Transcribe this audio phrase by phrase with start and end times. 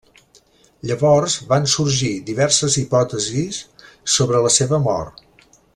[0.91, 3.61] Llavors van sorgir diverses hipòtesis
[4.15, 5.27] sobre la seva mort.